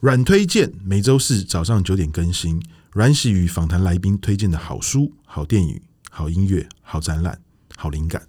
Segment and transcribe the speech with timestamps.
[0.00, 2.62] 阮推荐每周四早上九点更新。
[2.92, 5.80] 阮玺与访谈来宾推荐的好书、好电影、
[6.10, 7.38] 好音乐、好展览、
[7.76, 8.22] 好灵感。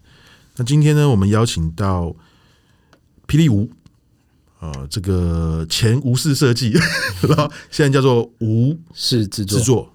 [0.55, 2.15] 那今天呢，我们邀请到
[3.27, 3.69] 霹雳舞，
[4.59, 6.71] 呃，这个前无视设计，
[7.27, 9.91] 然后现在叫做无视制作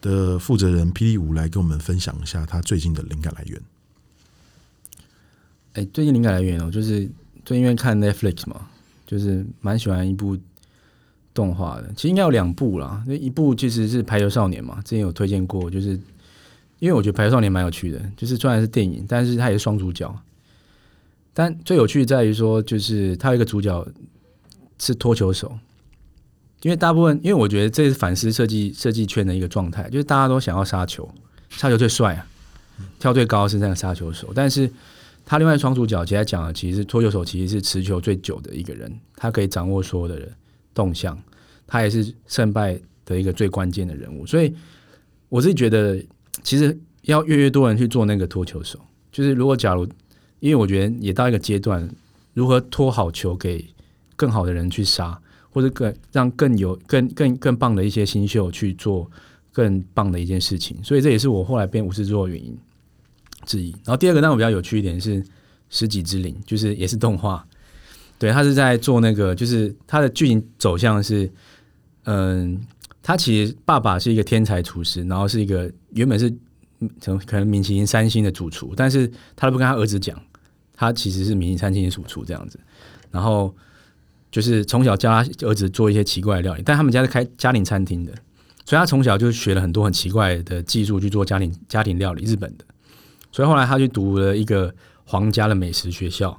[0.00, 3.60] 的负责人霹雳五来跟我们分享一下他最近的灵感来源。
[5.74, 7.08] 哎，最近灵感来源哦，就是
[7.44, 8.68] 最近因为看 Netflix 嘛，
[9.06, 10.36] 就是蛮喜欢一部。
[11.34, 15.98] 动画的其实应该有两部啦，那一部其实是《排球少年》嘛，之前有推荐过，就是
[16.78, 20.14] 因为我觉得《排球少年》蛮有趣的，就是虽然是电影，但是它也是双主角。
[21.32, 23.86] 但最有趣在于说，就是他有一个主角
[24.78, 25.56] 是脱球手，
[26.62, 31.08] 因为大部分，因为我觉得这是反思设计设计圈的一个状态，就是大家都想要杀球，
[31.50, 32.26] 杀球最帅啊，
[32.98, 34.70] 跳最高是那个杀球手，但是
[35.24, 40.32] 他另外双主角其实讲的其实是脱球手，其实是持球最久的一个人，他可以掌握所有的人。
[40.74, 41.22] 动向，
[41.66, 44.54] 他也是胜败的一个最关键的人物，所以
[45.28, 46.02] 我自己觉得，
[46.42, 48.78] 其实要越越多人去做那个脱球手，
[49.10, 49.86] 就是如果假如，
[50.42, 51.88] 因为我觉得也到一个阶段，
[52.34, 53.64] 如何拖好球给
[54.16, 55.16] 更好的人去杀，
[55.50, 59.08] 或者更让更有更更更棒的一些新秀去做
[59.52, 62.58] 更棒的一件事情，所以这也是我后来变无视制作的原因
[63.46, 63.70] 之一。
[63.84, 65.22] 然后第二个让我比较有趣一点是
[65.70, 67.46] 《十几之灵》，就是也是动画。
[68.18, 71.30] 对，他是在做那个，就是他的剧情走向是，
[72.04, 72.60] 嗯，
[73.00, 76.32] 他其实爸爸是一个天才厨师，然后是一个原本是
[77.00, 80.20] 从可能米其林三星的主厨，但是他都不跟他儿子讲，
[80.82, 82.58] 他其实是米其林三星的主厨这样子，
[83.12, 83.54] 然后
[84.32, 88.12] 就是从小教他儿子做一些奇怪的料理，但他们家是开家庭餐厅的，
[88.66, 92.64] 所以他从小就学了很多很奇怪的技术去做家庭家庭料理，日本的，
[93.30, 96.36] 所以后来他去读了一个皇家的美食学校。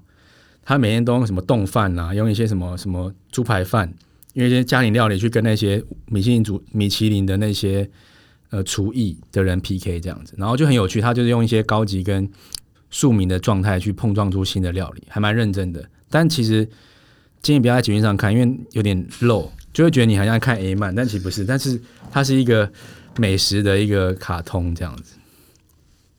[0.66, 3.94] 他每天都用什么冻饭啊，用一些什么什么猪排饭，
[4.34, 7.90] 用一些家庭料理去跟那些米其林主米其林的那些
[8.50, 11.02] 呃厨艺的人 PK 这样子，然后就很有趣。
[11.02, 12.30] 他就是用一些高级跟
[12.94, 15.84] 庶民的状态去碰撞出新的料理，还蛮认真的。
[16.12, 16.70] 但其实
[17.42, 21.44] 建议不要在捷运上看，因为有点 low，就会觉得你好像看 A 漫，但其实不是。
[21.44, 22.72] 但是它是一个
[23.18, 25.16] 美食的一个卡通，这样子，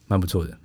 [0.08, 0.58] 蛮不错的。